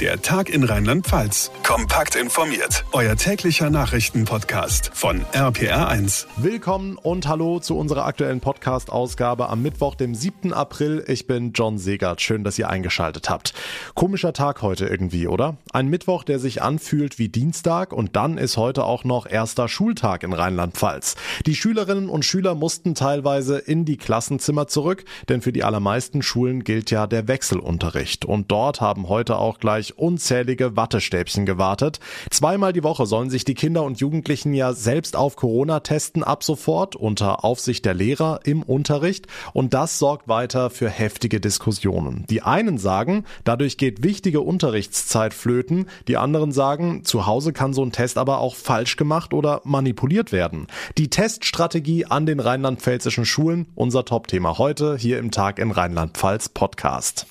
Der 0.00 0.20
Tag 0.20 0.50
in 0.50 0.64
Rheinland-Pfalz. 0.64 1.52
Kompakt 1.62 2.16
informiert. 2.16 2.84
Euer 2.90 3.14
täglicher 3.14 3.70
Nachrichtenpodcast 3.70 4.90
von 4.92 5.24
RPR1. 5.32 6.26
Willkommen 6.36 6.98
und 6.98 7.28
hallo 7.28 7.60
zu 7.60 7.78
unserer 7.78 8.04
aktuellen 8.04 8.40
Podcast-Ausgabe 8.40 9.48
am 9.48 9.62
Mittwoch, 9.62 9.94
dem 9.94 10.16
7. 10.16 10.52
April. 10.52 11.04
Ich 11.06 11.28
bin 11.28 11.52
John 11.52 11.78
Segert. 11.78 12.20
Schön, 12.20 12.42
dass 12.42 12.58
ihr 12.58 12.68
eingeschaltet 12.68 13.30
habt. 13.30 13.54
Komischer 13.94 14.32
Tag 14.32 14.62
heute 14.62 14.86
irgendwie, 14.86 15.28
oder? 15.28 15.58
Ein 15.72 15.86
Mittwoch, 15.86 16.24
der 16.24 16.40
sich 16.40 16.60
anfühlt 16.60 17.20
wie 17.20 17.28
Dienstag 17.28 17.92
und 17.92 18.16
dann 18.16 18.36
ist 18.36 18.56
heute 18.56 18.82
auch 18.82 19.04
noch 19.04 19.26
erster 19.30 19.68
Schultag 19.68 20.24
in 20.24 20.32
Rheinland-Pfalz. 20.32 21.14
Die 21.46 21.54
Schülerinnen 21.54 22.08
und 22.08 22.24
Schüler 22.24 22.56
mussten 22.56 22.96
teilweise 22.96 23.58
in 23.58 23.84
die 23.84 23.96
Klassenzimmer 23.96 24.66
zurück, 24.66 25.04
denn 25.28 25.40
für 25.40 25.52
die 25.52 25.62
allermeisten 25.62 26.20
Schulen 26.20 26.64
gilt 26.64 26.90
ja 26.90 27.06
der 27.06 27.28
Wechselunterricht. 27.28 28.24
Und 28.24 28.50
dort 28.50 28.80
haben 28.80 29.08
heute 29.08 29.36
auch 29.36 29.60
gleich 29.60 29.83
gleich 29.84 29.98
unzählige 29.98 30.76
Wattestäbchen 30.76 31.46
gewartet. 31.46 32.00
Zweimal 32.30 32.72
die 32.72 32.82
Woche 32.82 33.06
sollen 33.06 33.30
sich 33.30 33.44
die 33.44 33.54
Kinder 33.54 33.82
und 33.82 34.00
Jugendlichen 34.00 34.54
ja 34.54 34.72
selbst 34.72 35.16
auf 35.16 35.36
Corona 35.36 35.80
testen 35.80 36.24
ab 36.24 36.44
sofort 36.44 36.96
unter 36.96 37.44
Aufsicht 37.44 37.84
der 37.84 37.94
Lehrer 37.94 38.40
im 38.44 38.62
Unterricht 38.62 39.26
und 39.52 39.74
das 39.74 39.98
sorgt 39.98 40.28
weiter 40.28 40.70
für 40.70 40.88
heftige 40.88 41.40
Diskussionen. 41.40 42.24
Die 42.30 42.42
einen 42.42 42.78
sagen, 42.78 43.24
dadurch 43.44 43.76
geht 43.76 44.02
wichtige 44.02 44.40
Unterrichtszeit 44.40 45.34
flöten, 45.34 45.86
die 46.08 46.16
anderen 46.16 46.52
sagen, 46.52 47.04
zu 47.04 47.26
Hause 47.26 47.52
kann 47.52 47.74
so 47.74 47.82
ein 47.82 47.92
Test 47.92 48.18
aber 48.18 48.38
auch 48.38 48.56
falsch 48.56 48.96
gemacht 48.96 49.34
oder 49.34 49.60
manipuliert 49.64 50.32
werden. 50.32 50.66
Die 50.96 51.10
Teststrategie 51.10 52.06
an 52.06 52.26
den 52.26 52.40
rheinland-pfälzischen 52.40 53.26
Schulen, 53.26 53.66
unser 53.74 54.04
Topthema 54.04 54.58
heute 54.58 54.96
hier 54.96 55.18
im 55.18 55.30
Tag 55.30 55.58
in 55.58 55.70
Rheinland-Pfalz 55.70 56.48
Podcast. 56.50 57.26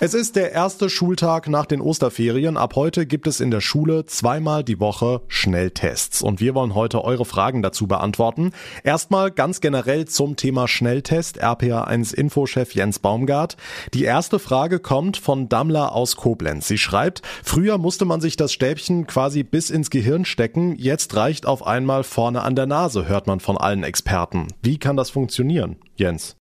Es 0.00 0.14
ist 0.14 0.36
der 0.36 0.52
erste 0.52 0.90
Schultag 0.90 1.48
nach 1.48 1.66
den 1.66 1.80
Osterferien. 1.80 2.56
Ab 2.56 2.76
heute 2.76 3.04
gibt 3.04 3.26
es 3.26 3.40
in 3.40 3.50
der 3.50 3.60
Schule 3.60 4.06
zweimal 4.06 4.62
die 4.62 4.78
Woche 4.78 5.22
Schnelltests. 5.26 6.22
Und 6.22 6.38
wir 6.38 6.54
wollen 6.54 6.76
heute 6.76 7.02
eure 7.02 7.24
Fragen 7.24 7.62
dazu 7.62 7.88
beantworten. 7.88 8.52
Erstmal 8.84 9.32
ganz 9.32 9.60
generell 9.60 10.04
zum 10.04 10.36
Thema 10.36 10.68
Schnelltest, 10.68 11.42
RPA1 11.42 12.14
Infochef 12.14 12.76
Jens 12.76 13.00
Baumgart. 13.00 13.56
Die 13.92 14.04
erste 14.04 14.38
Frage 14.38 14.78
kommt 14.78 15.16
von 15.16 15.48
Dammler 15.48 15.90
aus 15.90 16.14
Koblenz. 16.14 16.68
Sie 16.68 16.78
schreibt, 16.78 17.22
früher 17.42 17.76
musste 17.76 18.04
man 18.04 18.20
sich 18.20 18.36
das 18.36 18.52
Stäbchen 18.52 19.08
quasi 19.08 19.42
bis 19.42 19.68
ins 19.68 19.90
Gehirn 19.90 20.24
stecken. 20.24 20.76
Jetzt 20.78 21.16
reicht 21.16 21.44
auf 21.44 21.66
einmal 21.66 22.04
vorne 22.04 22.42
an 22.42 22.54
der 22.54 22.66
Nase, 22.66 23.08
hört 23.08 23.26
man 23.26 23.40
von 23.40 23.58
allen 23.58 23.82
Experten. 23.82 24.46
Wie 24.62 24.78
kann 24.78 24.96
das 24.96 25.10
funktionieren? 25.10 25.74
Jens. 25.96 26.37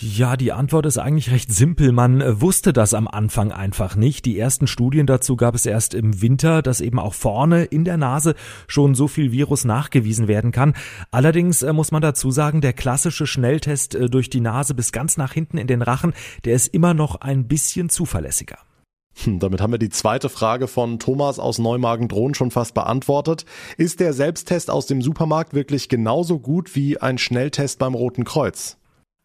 Ja, 0.00 0.36
die 0.36 0.50
Antwort 0.50 0.86
ist 0.86 0.98
eigentlich 0.98 1.30
recht 1.30 1.52
simpel. 1.52 1.92
Man 1.92 2.20
äh, 2.20 2.40
wusste 2.40 2.72
das 2.72 2.94
am 2.94 3.06
Anfang 3.06 3.52
einfach 3.52 3.94
nicht. 3.94 4.24
Die 4.24 4.36
ersten 4.36 4.66
Studien 4.66 5.06
dazu 5.06 5.36
gab 5.36 5.54
es 5.54 5.66
erst 5.66 5.94
im 5.94 6.20
Winter, 6.20 6.62
dass 6.62 6.80
eben 6.80 6.98
auch 6.98 7.14
vorne 7.14 7.64
in 7.64 7.84
der 7.84 7.96
Nase 7.96 8.34
schon 8.66 8.96
so 8.96 9.06
viel 9.06 9.30
Virus 9.30 9.64
nachgewiesen 9.64 10.26
werden 10.26 10.50
kann. 10.50 10.74
Allerdings 11.12 11.62
äh, 11.62 11.72
muss 11.72 11.92
man 11.92 12.02
dazu 12.02 12.32
sagen, 12.32 12.60
der 12.60 12.72
klassische 12.72 13.28
Schnelltest 13.28 13.94
äh, 13.94 14.10
durch 14.10 14.28
die 14.28 14.40
Nase 14.40 14.74
bis 14.74 14.90
ganz 14.90 15.16
nach 15.16 15.32
hinten 15.32 15.58
in 15.58 15.68
den 15.68 15.80
Rachen, 15.80 16.12
der 16.44 16.56
ist 16.56 16.74
immer 16.74 16.92
noch 16.92 17.20
ein 17.20 17.46
bisschen 17.46 17.88
zuverlässiger. 17.88 18.58
Hm, 19.22 19.38
damit 19.38 19.60
haben 19.60 19.72
wir 19.72 19.78
die 19.78 19.90
zweite 19.90 20.28
Frage 20.28 20.66
von 20.66 20.98
Thomas 20.98 21.38
aus 21.38 21.60
Neumagen-Drohn 21.60 22.34
schon 22.34 22.50
fast 22.50 22.74
beantwortet. 22.74 23.44
Ist 23.76 24.00
der 24.00 24.12
Selbsttest 24.12 24.70
aus 24.72 24.86
dem 24.86 25.02
Supermarkt 25.02 25.54
wirklich 25.54 25.88
genauso 25.88 26.40
gut 26.40 26.74
wie 26.74 27.00
ein 27.00 27.16
Schnelltest 27.16 27.78
beim 27.78 27.94
Roten 27.94 28.24
Kreuz? 28.24 28.76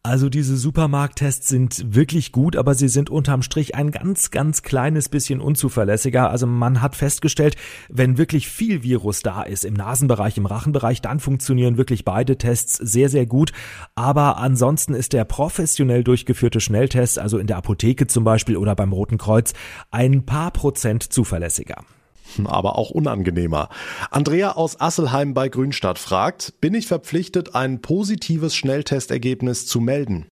Also 0.02 0.30
diese 0.30 0.56
Supermarkttests 0.56 1.46
sind 1.46 1.94
wirklich 1.94 2.32
gut, 2.32 2.56
aber 2.56 2.74
sie 2.74 2.88
sind 2.88 3.10
unterm 3.10 3.42
Strich 3.42 3.74
ein 3.74 3.90
ganz, 3.90 4.30
ganz 4.30 4.62
kleines 4.62 5.10
bisschen 5.10 5.42
unzuverlässiger. 5.42 6.30
Also 6.30 6.46
man 6.46 6.80
hat 6.80 6.96
festgestellt, 6.96 7.56
wenn 7.90 8.16
wirklich 8.16 8.48
viel 8.48 8.82
Virus 8.82 9.20
da 9.20 9.42
ist 9.42 9.62
im 9.62 9.74
Nasenbereich, 9.74 10.38
im 10.38 10.46
Rachenbereich, 10.46 11.02
dann 11.02 11.20
funktionieren 11.20 11.76
wirklich 11.76 12.06
beide 12.06 12.38
Tests 12.38 12.78
sehr, 12.78 13.10
sehr 13.10 13.26
gut. 13.26 13.52
Aber 13.94 14.38
ansonsten 14.38 14.94
ist 14.94 15.12
der 15.12 15.26
professionell 15.26 16.02
durchgeführte 16.02 16.60
Schnelltest, 16.60 17.18
also 17.18 17.36
in 17.36 17.46
der 17.46 17.58
Apotheke 17.58 18.06
zum 18.06 18.24
Beispiel 18.24 18.56
oder 18.56 18.74
beim 18.74 18.94
Roten 18.94 19.18
Kreuz, 19.18 19.52
ein 19.90 20.24
paar 20.24 20.50
Prozent 20.50 21.12
zuverlässiger 21.12 21.84
aber 22.46 22.76
auch 22.78 22.90
unangenehmer. 22.90 23.68
Andrea 24.10 24.52
aus 24.52 24.80
Asselheim 24.80 25.34
bei 25.34 25.48
Grünstadt 25.48 25.98
fragt, 25.98 26.60
bin 26.60 26.74
ich 26.74 26.86
verpflichtet, 26.86 27.54
ein 27.54 27.80
positives 27.80 28.54
Schnelltestergebnis 28.54 29.66
zu 29.66 29.80
melden? 29.80 30.26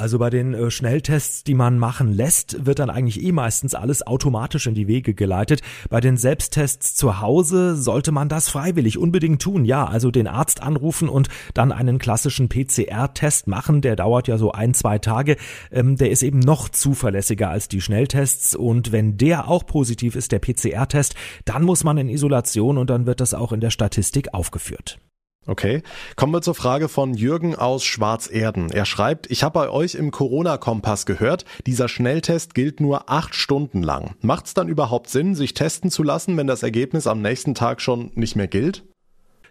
Also 0.00 0.18
bei 0.18 0.30
den 0.30 0.54
äh, 0.54 0.70
Schnelltests, 0.70 1.44
die 1.44 1.52
man 1.52 1.78
machen 1.78 2.14
lässt, 2.14 2.64
wird 2.64 2.78
dann 2.78 2.88
eigentlich 2.88 3.22
eh 3.22 3.32
meistens 3.32 3.74
alles 3.74 4.06
automatisch 4.06 4.66
in 4.66 4.72
die 4.72 4.88
Wege 4.88 5.12
geleitet. 5.12 5.60
Bei 5.90 6.00
den 6.00 6.16
Selbsttests 6.16 6.94
zu 6.94 7.20
Hause 7.20 7.76
sollte 7.76 8.10
man 8.10 8.30
das 8.30 8.48
freiwillig 8.48 8.96
unbedingt 8.96 9.42
tun. 9.42 9.66
Ja, 9.66 9.84
also 9.84 10.10
den 10.10 10.26
Arzt 10.26 10.62
anrufen 10.62 11.10
und 11.10 11.28
dann 11.52 11.70
einen 11.70 11.98
klassischen 11.98 12.48
PCR-Test 12.48 13.46
machen. 13.46 13.82
Der 13.82 13.94
dauert 13.94 14.26
ja 14.26 14.38
so 14.38 14.52
ein, 14.52 14.72
zwei 14.72 14.98
Tage. 14.98 15.36
Ähm, 15.70 15.96
der 15.96 16.10
ist 16.10 16.22
eben 16.22 16.38
noch 16.38 16.70
zuverlässiger 16.70 17.50
als 17.50 17.68
die 17.68 17.82
Schnelltests. 17.82 18.56
Und 18.56 18.92
wenn 18.92 19.18
der 19.18 19.48
auch 19.48 19.66
positiv 19.66 20.16
ist, 20.16 20.32
der 20.32 20.38
PCR-Test, 20.38 21.14
dann 21.44 21.62
muss 21.62 21.84
man 21.84 21.98
in 21.98 22.08
Isolation 22.08 22.78
und 22.78 22.88
dann 22.88 23.04
wird 23.04 23.20
das 23.20 23.34
auch 23.34 23.52
in 23.52 23.60
der 23.60 23.70
Statistik 23.70 24.32
aufgeführt. 24.32 24.98
Okay, 25.46 25.82
kommen 26.16 26.34
wir 26.34 26.42
zur 26.42 26.54
Frage 26.54 26.88
von 26.88 27.14
Jürgen 27.14 27.56
aus 27.56 27.82
Schwarzerden. 27.82 28.70
Er 28.70 28.84
schreibt, 28.84 29.30
ich 29.30 29.42
habe 29.42 29.58
bei 29.58 29.70
euch 29.70 29.94
im 29.94 30.10
Corona-Kompass 30.10 31.06
gehört, 31.06 31.46
dieser 31.66 31.88
Schnelltest 31.88 32.54
gilt 32.54 32.80
nur 32.80 33.10
acht 33.10 33.34
Stunden 33.34 33.82
lang. 33.82 34.14
Macht 34.20 34.46
es 34.46 34.54
dann 34.54 34.68
überhaupt 34.68 35.08
Sinn, 35.08 35.34
sich 35.34 35.54
testen 35.54 35.90
zu 35.90 36.02
lassen, 36.02 36.36
wenn 36.36 36.46
das 36.46 36.62
Ergebnis 36.62 37.06
am 37.06 37.22
nächsten 37.22 37.54
Tag 37.54 37.80
schon 37.80 38.12
nicht 38.14 38.36
mehr 38.36 38.48
gilt? 38.48 38.84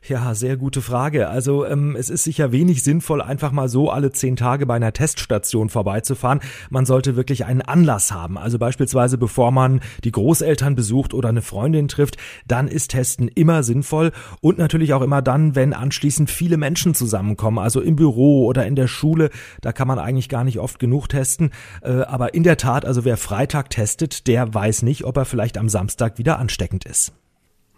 Ja, 0.08 0.34
sehr 0.34 0.56
gute 0.56 0.82
Frage. 0.82 1.28
Also 1.28 1.66
ähm, 1.66 1.96
es 1.98 2.10
ist 2.10 2.24
sicher 2.24 2.54
wenig 2.54 2.84
sinnvoll, 2.84 3.22
einfach 3.22 3.52
mal 3.52 3.68
so 3.68 3.92
alle 3.92 4.12
zehn 4.12 4.38
Tage 4.38 4.66
bei 4.66 4.76
einer 4.76 4.94
Teststation 4.94 5.70
vorbeizufahren. 5.70 6.40
Man 6.70 6.86
sollte 6.86 7.18
wirklich 7.18 7.46
einen 7.46 7.62
Anlass 7.62 8.12
haben. 8.12 8.38
Also 8.38 8.58
beispielsweise 8.60 9.18
bevor 9.18 9.52
man 9.52 9.82
die 10.06 10.12
Großeltern 10.12 10.76
besucht 10.76 11.14
oder 11.14 11.30
eine 11.30 11.42
Freundin 11.42 11.90
trifft, 11.90 12.16
dann 12.48 12.70
ist 12.70 12.92
Testen 12.92 13.28
immer 13.28 13.62
sinnvoll 13.62 14.12
und 14.42 14.58
natürlich 14.58 14.94
auch 14.94 15.02
immer 15.02 15.22
dann, 15.22 15.56
wenn 15.56 15.74
anschließend 15.74 16.32
viele 16.32 16.56
Menschen 16.58 16.96
zusammenkommen. 16.96 17.60
Also 17.60 17.82
im 17.82 17.98
Büro 17.98 18.46
oder 18.46 18.66
in 18.66 18.76
der 18.76 18.88
Schule, 18.88 19.30
da 19.62 19.74
kann 19.74 19.88
man 19.88 20.00
eigentlich 20.00 20.30
gar 20.30 20.46
nicht 20.46 20.60
oft 20.60 20.80
genug 20.80 21.10
testen. 21.10 21.52
Äh, 21.82 22.02
aber 22.04 22.34
in 22.34 22.44
der 22.44 22.58
Tat, 22.58 22.86
also 22.86 23.04
wer 23.04 23.18
Freitag 23.18 23.70
testet, 23.70 24.28
der 24.28 24.54
weiß 24.54 24.84
nicht, 24.84 25.04
ob 25.04 25.18
er 25.18 25.26
vielleicht 25.26 25.58
am 25.58 25.68
Samstag 25.68 26.18
wieder 26.18 26.40
ansteckend 26.40 26.86
ist. 26.86 27.12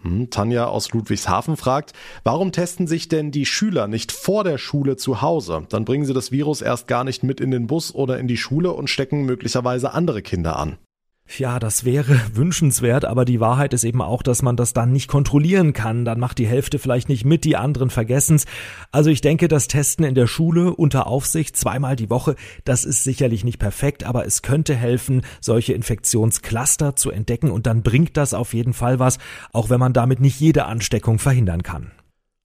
Hm, 0.03 0.29
Tanja 0.29 0.65
aus 0.65 0.91
Ludwigshafen 0.91 1.57
fragt, 1.57 1.93
warum 2.23 2.51
testen 2.51 2.87
sich 2.87 3.07
denn 3.07 3.31
die 3.31 3.45
Schüler 3.45 3.87
nicht 3.87 4.11
vor 4.11 4.43
der 4.43 4.57
Schule 4.57 4.97
zu 4.97 5.21
Hause? 5.21 5.65
Dann 5.69 5.85
bringen 5.85 6.05
sie 6.05 6.13
das 6.13 6.31
Virus 6.31 6.61
erst 6.61 6.87
gar 6.87 7.03
nicht 7.03 7.23
mit 7.23 7.39
in 7.39 7.51
den 7.51 7.67
Bus 7.67 7.93
oder 7.93 8.17
in 8.17 8.27
die 8.27 8.37
Schule 8.37 8.71
und 8.71 8.89
stecken 8.89 9.25
möglicherweise 9.25 9.93
andere 9.93 10.21
Kinder 10.21 10.57
an. 10.57 10.77
Ja, 11.37 11.59
das 11.59 11.85
wäre 11.85 12.19
wünschenswert, 12.33 13.05
aber 13.05 13.25
die 13.25 13.39
Wahrheit 13.39 13.73
ist 13.73 13.83
eben 13.83 14.01
auch, 14.01 14.23
dass 14.23 14.41
man 14.41 14.57
das 14.57 14.73
dann 14.73 14.91
nicht 14.91 15.07
kontrollieren 15.07 15.73
kann. 15.73 16.05
Dann 16.05 16.19
macht 16.19 16.37
die 16.37 16.47
Hälfte 16.47 16.79
vielleicht 16.79 17.09
nicht 17.09 17.25
mit, 17.25 17.45
die 17.45 17.55
anderen 17.55 17.89
vergessen's. 17.89 18.45
Also 18.91 19.09
ich 19.09 19.21
denke, 19.21 19.47
das 19.47 19.67
Testen 19.67 20.05
in 20.05 20.15
der 20.15 20.27
Schule 20.27 20.73
unter 20.73 21.07
Aufsicht 21.07 21.55
zweimal 21.55 21.95
die 21.95 22.09
Woche, 22.09 22.35
das 22.65 22.85
ist 22.85 23.03
sicherlich 23.03 23.43
nicht 23.43 23.59
perfekt, 23.59 24.03
aber 24.03 24.25
es 24.25 24.41
könnte 24.41 24.75
helfen, 24.75 25.21
solche 25.39 25.73
Infektionscluster 25.73 26.95
zu 26.95 27.11
entdecken 27.11 27.51
und 27.51 27.65
dann 27.65 27.83
bringt 27.83 28.17
das 28.17 28.33
auf 28.33 28.53
jeden 28.53 28.73
Fall 28.73 28.99
was, 28.99 29.17
auch 29.53 29.69
wenn 29.69 29.79
man 29.79 29.93
damit 29.93 30.19
nicht 30.19 30.39
jede 30.39 30.65
Ansteckung 30.65 31.19
verhindern 31.19 31.63
kann. 31.63 31.91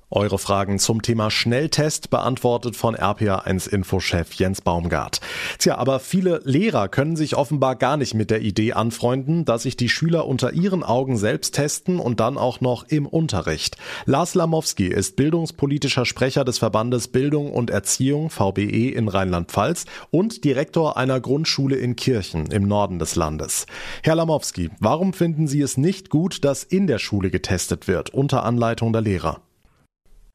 Eure 0.08 0.38
Fragen 0.38 0.78
zum 0.78 1.02
Thema 1.02 1.32
Schnelltest 1.32 2.10
beantwortet 2.10 2.76
von 2.76 2.94
RPA1 2.94 3.68
Infochef 3.68 4.34
Jens 4.34 4.60
Baumgart. 4.60 5.20
Tja, 5.58 5.78
aber 5.78 5.98
viele 5.98 6.40
Lehrer 6.44 6.86
können 6.86 7.16
sich 7.16 7.36
offenbar 7.36 7.74
gar 7.74 7.96
nicht 7.96 8.14
mit 8.14 8.30
der 8.30 8.40
Idee 8.40 8.72
anfreunden, 8.72 9.44
dass 9.44 9.64
sich 9.64 9.76
die 9.76 9.88
Schüler 9.88 10.28
unter 10.28 10.52
ihren 10.52 10.84
Augen 10.84 11.16
selbst 11.16 11.56
testen 11.56 11.98
und 11.98 12.20
dann 12.20 12.38
auch 12.38 12.60
noch 12.60 12.84
im 12.84 13.04
Unterricht. 13.04 13.78
Lars 14.04 14.36
Lamowski 14.36 14.86
ist 14.86 15.16
bildungspolitischer 15.16 16.04
Sprecher 16.04 16.44
des 16.44 16.58
Verbandes 16.58 17.08
Bildung 17.08 17.50
und 17.50 17.70
Erziehung 17.70 18.30
VBE 18.30 18.90
in 18.90 19.08
Rheinland-Pfalz 19.08 19.86
und 20.12 20.44
Direktor 20.44 20.96
einer 20.96 21.18
Grundschule 21.18 21.74
in 21.74 21.96
Kirchen 21.96 22.46
im 22.52 22.68
Norden 22.68 23.00
des 23.00 23.16
Landes. 23.16 23.66
Herr 24.04 24.14
Lamowski, 24.14 24.70
warum 24.78 25.12
finden 25.12 25.48
Sie 25.48 25.62
es 25.62 25.76
nicht 25.76 26.10
gut, 26.10 26.44
dass 26.44 26.62
in 26.62 26.86
der 26.86 27.00
Schule 27.00 27.32
getestet 27.32 27.88
wird 27.88 28.10
unter 28.10 28.44
Anleitung 28.44 28.92
der 28.92 29.02
Lehrer? 29.02 29.40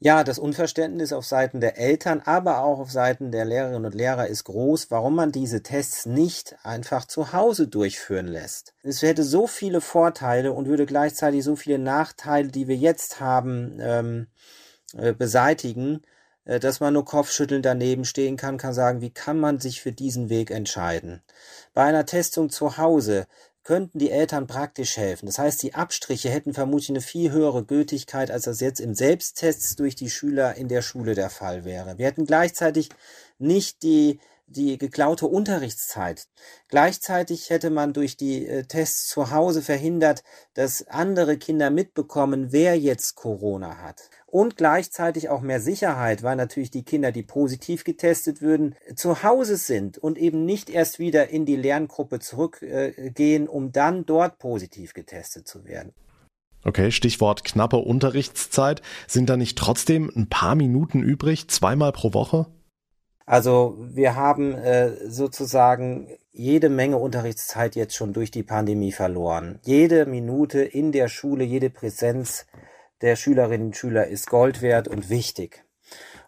Ja, 0.04 0.24
das 0.24 0.40
Unverständnis 0.40 1.14
auf 1.14 1.28
Seiten 1.28 1.62
der 1.62 1.78
Eltern, 1.78 2.24
aber 2.26 2.64
auch 2.64 2.80
auf 2.80 2.90
Seiten 2.90 3.32
der 3.32 3.46
Lehrerinnen 3.46 3.86
und 3.86 3.94
Lehrer 3.94 4.26
ist 4.26 4.46
groß, 4.46 4.90
warum 4.90 5.14
man 5.14 5.32
diese 5.32 5.62
Tests 5.62 6.08
nicht 6.08 6.56
einfach 6.64 7.06
zu 7.06 7.34
Hause 7.34 7.68
durchführen 7.68 8.26
lässt. 8.26 8.74
Es 8.82 9.04
hätte 9.04 9.24
so 9.24 9.46
viele 9.46 9.80
Vorteile 9.80 10.54
und 10.54 10.68
würde 10.68 10.88
gleichzeitig 10.88 11.44
so 11.44 11.56
viele 11.56 11.78
Nachteile, 11.78 12.48
die 12.48 12.68
wir 12.68 12.78
jetzt 12.78 13.20
haben, 13.20 13.78
ähm, 13.80 14.28
äh, 14.98 15.14
beseitigen. 15.14 16.02
äh, 16.46 16.60
dass 16.60 16.80
man 16.80 16.94
nur 16.94 17.06
Kopfschütteln 17.06 17.62
daneben 17.62 18.04
stehen 18.04 18.38
kann, 18.38 18.58
kann 18.58 18.74
sagen, 18.74 19.02
wie 19.02 19.12
kann 19.12 19.40
man 19.40 19.60
sich 19.60 19.82
für 19.82 19.92
diesen 19.92 20.30
Weg 20.30 20.50
entscheiden. 20.50 21.22
Bei 21.76 21.84
einer 21.84 22.08
Testung 22.08 22.50
zu 22.50 22.78
Hause 22.78 23.28
könnten 23.64 24.00
die 24.00 24.12
Eltern 24.12 24.48
praktisch 24.48 24.98
helfen. 24.98 25.28
Das 25.28 25.40
heißt, 25.40 25.62
die 25.64 25.76
Abstriche 25.76 26.30
hätten 26.30 26.54
vermutlich 26.54 26.90
eine 26.90 27.02
viel 27.02 27.32
höhere 27.32 27.64
Gültigkeit, 27.64 28.32
als 28.32 28.44
das 28.44 28.60
jetzt 28.60 28.80
im 28.80 28.96
Selbsttest 28.96 29.80
durch 29.80 29.96
die 29.96 30.10
Schüler 30.10 30.56
in 30.56 30.68
der 30.68 30.82
Schule 30.82 31.16
der 31.16 31.30
Fall 31.30 31.64
wäre. 31.64 31.98
Wir 31.98 32.08
hätten 32.08 32.26
gleichzeitig 32.26 32.90
nicht 33.38 33.84
die 33.84 34.20
die 34.52 34.78
geklaute 34.78 35.28
Unterrichtszeit. 35.28 36.28
Gleichzeitig 36.68 37.50
hätte 37.50 37.70
man 37.70 37.94
durch 37.94 38.18
die 38.18 38.46
äh, 38.46 38.64
Tests 38.64 39.08
zu 39.08 39.32
Hause 39.32 39.62
verhindert, 39.62 40.24
dass 40.54 40.88
andere 40.88 41.38
Kinder 41.38 41.70
mitbekommen, 41.70 42.52
wer 42.52 42.78
jetzt 42.78 43.16
Corona 43.16 43.78
hat. 43.78 44.10
Und 44.32 44.56
gleichzeitig 44.56 45.28
auch 45.28 45.42
mehr 45.42 45.60
Sicherheit, 45.60 46.24
weil 46.24 46.38
natürlich 46.38 46.72
die 46.72 46.84
Kinder, 46.84 47.12
die 47.12 47.22
positiv 47.22 47.84
getestet 47.84 48.42
würden, 48.42 48.76
zu 48.96 49.24
Hause 49.24 49.58
sind 49.58 49.98
und 49.98 50.18
eben 50.18 50.46
nicht 50.46 50.70
erst 50.70 51.00
wieder 51.00 51.28
in 51.28 51.46
die 51.46 51.58
Lerngruppe 51.58 52.20
zurückgehen, 52.20 53.46
äh, 53.46 53.50
um 53.50 53.74
dann 53.74 54.06
dort 54.06 54.40
positiv 54.40 54.94
getestet 54.94 55.50
zu 55.50 55.66
werden. 55.66 55.92
Okay, 56.64 56.92
Stichwort 56.92 57.44
knappe 57.44 57.76
Unterrichtszeit. 57.78 58.82
Sind 59.06 59.30
da 59.30 59.36
nicht 59.36 59.58
trotzdem 59.58 60.10
ein 60.16 60.30
paar 60.30 60.56
Minuten 60.56 61.04
übrig, 61.04 61.50
zweimal 61.50 61.92
pro 61.92 62.14
Woche? 62.14 62.46
Also 63.26 63.78
wir 63.80 64.16
haben 64.16 64.54
äh, 64.54 65.10
sozusagen 65.10 66.08
jede 66.32 66.70
Menge 66.70 66.98
Unterrichtszeit 66.98 67.76
jetzt 67.76 67.96
schon 67.96 68.14
durch 68.14 68.32
die 68.32 68.44
Pandemie 68.44 68.92
verloren. 68.92 69.60
Jede 69.64 70.06
Minute 70.06 70.62
in 70.62 70.92
der 70.92 71.10
Schule, 71.10 71.44
jede 71.44 71.70
Präsenz 71.70 72.46
der 73.02 73.16
Schülerinnen 73.16 73.68
und 73.68 73.78
Schüler 73.78 74.08
ist 74.08 74.30
Gold 74.30 74.62
wert 74.62 74.88
und 74.88 75.10
wichtig. 75.10 75.64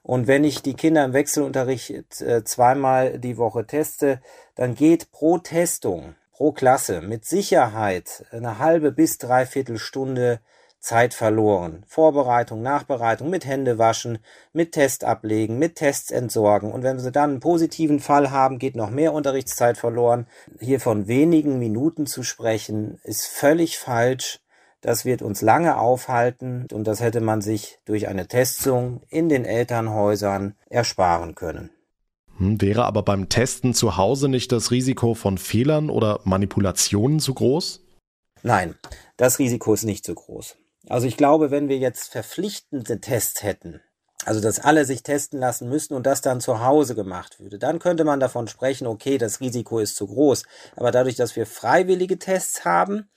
Und 0.01 0.27
wenn 0.27 0.43
ich 0.43 0.61
die 0.61 0.73
Kinder 0.73 1.05
im 1.05 1.13
Wechselunterricht 1.13 2.21
äh, 2.21 2.43
zweimal 2.43 3.19
die 3.19 3.37
Woche 3.37 3.65
teste, 3.65 4.21
dann 4.55 4.75
geht 4.75 5.11
pro 5.11 5.37
Testung, 5.37 6.15
pro 6.31 6.51
Klasse 6.51 7.01
mit 7.01 7.25
Sicherheit 7.25 8.25
eine 8.31 8.59
halbe 8.59 8.91
bis 8.91 9.17
dreiviertel 9.17 9.77
Stunde 9.77 10.39
Zeit 10.83 11.13
verloren. 11.13 11.85
Vorbereitung, 11.87 12.61
Nachbereitung, 12.61 13.29
mit 13.29 13.45
Hände 13.45 13.77
waschen, 13.77 14.19
mit 14.51 14.73
Test 14.73 15.05
ablegen, 15.05 15.57
mit 15.57 15.75
Tests 15.75 16.11
entsorgen. 16.11 16.73
Und 16.73 16.83
wenn 16.83 16.99
Sie 16.99 17.11
dann 17.13 17.29
einen 17.31 17.39
positiven 17.39 18.01
Fall 18.01 18.31
haben, 18.31 18.59
geht 18.59 18.75
noch 18.75 18.89
mehr 18.89 19.13
Unterrichtszeit 19.13 19.77
verloren. 19.77 20.27
Hier 20.59 20.81
von 20.81 21.07
wenigen 21.07 21.57
Minuten 21.57 22.05
zu 22.05 22.21
sprechen, 22.21 22.99
ist 23.03 23.27
völlig 23.27 23.79
falsch. 23.79 24.42
Das 24.83 25.05
wird 25.05 25.21
uns 25.21 25.41
lange 25.41 25.77
aufhalten 25.77 26.67
und 26.73 26.83
das 26.83 26.99
hätte 26.99 27.21
man 27.21 27.41
sich 27.41 27.79
durch 27.85 28.09
eine 28.09 28.27
Testung 28.27 29.01
in 29.07 29.29
den 29.29 29.45
Elternhäusern 29.45 30.55
ersparen 30.69 31.35
können. 31.35 31.69
Hm, 32.37 32.61
wäre 32.61 32.83
aber 32.83 33.01
beim 33.01 33.29
Testen 33.29 33.73
zu 33.73 33.95
Hause 33.95 34.27
nicht 34.27 34.51
das 34.51 34.71
Risiko 34.71 35.13
von 35.13 35.37
Fehlern 35.37 35.89
oder 35.89 36.19
Manipulationen 36.25 37.21
zu 37.21 37.33
groß? 37.33 37.79
Nein, 38.41 38.75
das 39.15 39.39
Risiko 39.39 39.73
ist 39.73 39.85
nicht 39.85 40.05
so 40.05 40.15
groß. 40.15 40.57
Also 40.89 41.07
ich 41.07 41.15
glaube, 41.15 41.49
wenn 41.49 41.69
wir 41.69 41.77
jetzt 41.77 42.11
verpflichtende 42.11 42.99
Tests 42.99 43.41
hätten, 43.41 43.79
also 44.25 44.41
dass 44.41 44.59
alle 44.59 44.83
sich 44.83 45.01
testen 45.01 45.39
lassen 45.39 45.69
müssten 45.69 45.93
und 45.93 46.05
das 46.05 46.19
dann 46.19 46.41
zu 46.41 46.61
Hause 46.61 46.93
gemacht 46.93 47.39
würde, 47.39 47.57
dann 47.57 47.79
könnte 47.79 48.03
man 48.03 48.19
davon 48.19 48.49
sprechen, 48.49 48.87
okay, 48.87 49.17
das 49.17 49.39
Risiko 49.39 49.79
ist 49.79 49.95
zu 49.95 50.07
groß. 50.07 50.43
Aber 50.75 50.91
dadurch, 50.91 51.15
dass 51.15 51.37
wir 51.37 51.45
freiwillige 51.45 52.19
Tests 52.19 52.65
haben, 52.65 53.09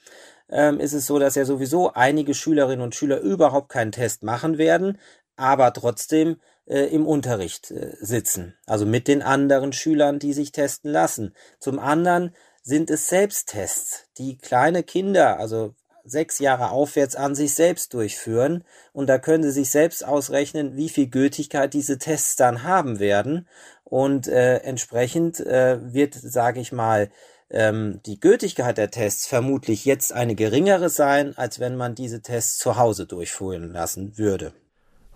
ähm, 0.48 0.81
ist 0.81 0.93
es 0.93 1.06
so, 1.06 1.19
dass 1.19 1.34
ja 1.34 1.44
sowieso 1.44 1.93
einige 1.93 2.34
Schülerinnen 2.34 2.82
und 2.82 2.94
Schüler 2.94 3.20
überhaupt 3.20 3.69
keinen 3.69 3.93
Test 3.93 4.22
machen 4.22 4.58
werden, 4.58 4.98
aber 5.37 5.72
trotzdem 5.72 6.37
äh, 6.66 6.84
im 6.87 7.06
Unterricht 7.06 7.70
äh, 7.70 7.96
sitzen. 8.00 8.54
Also 8.66 8.87
mit 8.87 9.08
den 9.08 9.22
anderen 9.22 9.72
Schülern, 9.72 10.19
die 10.19 10.32
sich 10.32 10.52
testen 10.52 10.90
lassen. 10.90 11.34
Zum 11.58 11.78
anderen 11.78 12.34
sind 12.62 12.90
es 12.90 13.08
Selbsttests, 13.08 14.06
die 14.19 14.38
kleine 14.38 14.82
Kinder, 14.82 15.38
also 15.38 15.75
sechs 16.04 16.38
Jahre 16.38 16.70
aufwärts 16.70 17.16
an 17.16 17.34
sich 17.34 17.54
selbst 17.54 17.93
durchführen 17.94 18.64
und 18.93 19.08
da 19.08 19.19
können 19.19 19.43
Sie 19.43 19.50
sich 19.50 19.70
selbst 19.70 20.04
ausrechnen, 20.04 20.76
wie 20.76 20.88
viel 20.88 21.08
Gültigkeit 21.08 21.75
diese 21.75 21.98
Tests 21.98 22.37
dann 22.37 22.62
haben 22.62 22.98
werden 23.00 23.48
und 23.84 24.28
äh, 24.28 24.58
entsprechend 24.58 25.40
äh, 25.40 25.78
wird, 25.93 26.14
sage 26.14 26.60
ich 26.60 26.72
mal, 26.72 27.10
ähm, 27.50 28.00
die 28.06 28.20
Gültigkeit 28.20 28.78
der 28.78 28.90
Tests 28.90 29.26
vermutlich 29.26 29.84
jetzt 29.84 30.12
eine 30.12 30.34
geringere 30.34 30.88
sein, 30.88 31.37
als 31.37 31.60
wenn 31.60 31.76
man 31.76 31.94
diese 31.94 32.22
Tests 32.22 32.58
zu 32.58 32.76
Hause 32.76 33.06
durchführen 33.06 33.72
lassen 33.72 34.19
würde. 34.19 34.52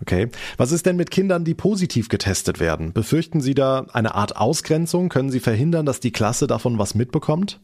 Okay. 0.00 0.28
Was 0.56 0.72
ist 0.72 0.86
denn 0.86 0.96
mit 0.96 1.10
Kindern, 1.10 1.44
die 1.44 1.54
positiv 1.54 2.08
getestet 2.08 2.58
werden? 2.58 2.92
Befürchten 2.92 3.40
Sie 3.40 3.54
da 3.54 3.86
eine 3.92 4.14
Art 4.14 4.36
Ausgrenzung? 4.36 5.08
Können 5.08 5.30
Sie 5.30 5.40
verhindern, 5.40 5.84
dass 5.84 6.00
die 6.00 6.12
Klasse 6.12 6.46
davon 6.46 6.78
was 6.78 6.94
mitbekommt? 6.94 7.60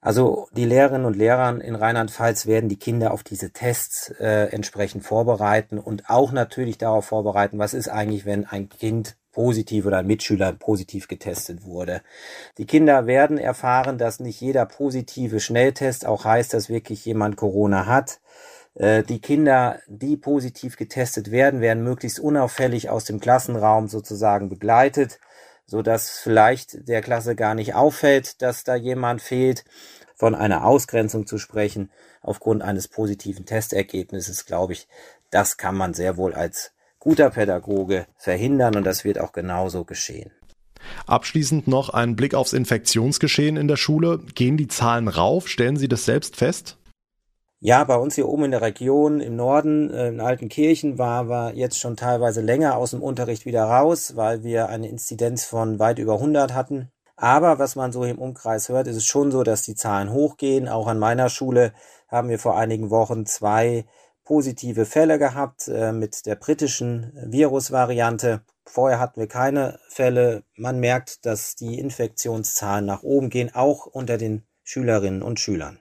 Also 0.00 0.48
die 0.52 0.64
Lehrerinnen 0.64 1.06
und 1.06 1.16
Lehrer 1.16 1.60
in 1.60 1.74
Rheinland-Pfalz 1.74 2.46
werden 2.46 2.68
die 2.68 2.78
Kinder 2.78 3.12
auf 3.12 3.24
diese 3.24 3.50
Tests 3.50 4.10
äh, 4.20 4.44
entsprechend 4.44 5.04
vorbereiten 5.04 5.78
und 5.78 6.08
auch 6.08 6.30
natürlich 6.30 6.78
darauf 6.78 7.06
vorbereiten, 7.06 7.58
was 7.58 7.74
ist 7.74 7.88
eigentlich, 7.88 8.24
wenn 8.24 8.46
ein 8.46 8.68
Kind 8.68 9.16
positiv 9.38 9.86
oder 9.86 9.98
ein 9.98 10.06
Mitschüler 10.08 10.52
positiv 10.52 11.06
getestet 11.06 11.64
wurde. 11.64 12.02
Die 12.58 12.66
Kinder 12.66 13.06
werden 13.06 13.38
erfahren, 13.38 13.96
dass 13.96 14.18
nicht 14.18 14.40
jeder 14.40 14.66
positive 14.66 15.38
Schnelltest 15.38 16.04
auch 16.04 16.24
heißt, 16.24 16.52
dass 16.54 16.68
wirklich 16.68 17.04
jemand 17.04 17.36
Corona 17.36 17.86
hat. 17.86 18.18
Äh, 18.74 19.04
die 19.04 19.20
Kinder, 19.20 19.78
die 19.86 20.16
positiv 20.16 20.76
getestet 20.76 21.30
werden, 21.30 21.60
werden 21.60 21.84
möglichst 21.84 22.18
unauffällig 22.18 22.90
aus 22.90 23.04
dem 23.04 23.20
Klassenraum 23.20 23.86
sozusagen 23.86 24.48
begleitet 24.48 25.20
so 25.70 25.82
dass 25.82 26.08
vielleicht 26.08 26.88
der 26.88 27.02
Klasse 27.02 27.36
gar 27.36 27.54
nicht 27.54 27.74
auffällt, 27.74 28.40
dass 28.40 28.64
da 28.64 28.74
jemand 28.74 29.20
fehlt. 29.20 29.64
Von 30.16 30.34
einer 30.34 30.64
Ausgrenzung 30.64 31.26
zu 31.26 31.36
sprechen 31.36 31.90
aufgrund 32.22 32.62
eines 32.62 32.88
positiven 32.88 33.44
Testergebnisses, 33.44 34.46
glaube 34.46 34.72
ich, 34.72 34.88
das 35.30 35.58
kann 35.58 35.76
man 35.76 35.92
sehr 35.92 36.16
wohl 36.16 36.34
als 36.34 36.72
guter 36.98 37.30
Pädagoge 37.30 38.06
verhindern 38.16 38.76
und 38.76 38.84
das 38.84 39.04
wird 39.04 39.20
auch 39.20 39.32
genauso 39.32 39.84
geschehen. 39.84 40.30
Abschließend 41.06 41.68
noch 41.68 41.90
ein 41.90 42.16
Blick 42.16 42.34
aufs 42.34 42.52
Infektionsgeschehen 42.52 43.56
in 43.56 43.68
der 43.68 43.76
Schule. 43.76 44.20
Gehen 44.34 44.56
die 44.56 44.68
Zahlen 44.68 45.08
rauf? 45.08 45.48
Stellen 45.48 45.76
Sie 45.76 45.88
das 45.88 46.04
selbst 46.04 46.36
fest? 46.36 46.78
Ja, 47.60 47.82
bei 47.82 47.96
uns 47.96 48.14
hier 48.14 48.28
oben 48.28 48.44
in 48.44 48.50
der 48.52 48.62
Region 48.62 49.20
im 49.20 49.34
Norden, 49.34 49.90
äh, 49.92 50.08
in 50.08 50.20
Altenkirchen, 50.20 50.96
war 50.96 51.28
wir 51.28 51.54
jetzt 51.56 51.80
schon 51.80 51.96
teilweise 51.96 52.40
länger 52.40 52.76
aus 52.76 52.92
dem 52.92 53.02
Unterricht 53.02 53.46
wieder 53.46 53.64
raus, 53.64 54.14
weil 54.14 54.44
wir 54.44 54.68
eine 54.68 54.88
Inzidenz 54.88 55.44
von 55.44 55.80
weit 55.80 55.98
über 55.98 56.14
100 56.14 56.54
hatten. 56.54 56.88
Aber 57.16 57.58
was 57.58 57.74
man 57.74 57.90
so 57.90 58.04
im 58.04 58.18
Umkreis 58.18 58.68
hört, 58.68 58.86
ist 58.86 58.94
es 58.94 59.06
schon 59.06 59.32
so, 59.32 59.42
dass 59.42 59.62
die 59.62 59.74
Zahlen 59.74 60.12
hochgehen. 60.12 60.68
Auch 60.68 60.86
an 60.86 61.00
meiner 61.00 61.30
Schule 61.30 61.72
haben 62.06 62.28
wir 62.28 62.38
vor 62.38 62.56
einigen 62.56 62.90
Wochen 62.90 63.26
zwei 63.26 63.86
positive 64.28 64.84
Fälle 64.84 65.18
gehabt 65.18 65.68
äh, 65.68 65.90
mit 65.90 66.26
der 66.26 66.34
britischen 66.34 67.12
Virusvariante. 67.14 68.42
Vorher 68.66 69.00
hatten 69.00 69.20
wir 69.20 69.26
keine 69.26 69.78
Fälle. 69.88 70.42
Man 70.54 70.80
merkt, 70.80 71.24
dass 71.24 71.54
die 71.54 71.78
Infektionszahlen 71.78 72.84
nach 72.84 73.02
oben 73.02 73.30
gehen, 73.30 73.54
auch 73.54 73.86
unter 73.86 74.18
den 74.18 74.42
Schülerinnen 74.64 75.22
und 75.22 75.40
Schülern 75.40 75.80